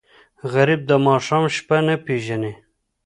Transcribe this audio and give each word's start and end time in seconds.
غریب 0.53 0.81
د 0.89 0.91
ماښام 1.05 1.43
شپه 1.55 1.77
نه 1.87 1.95
پېژني 2.05 2.53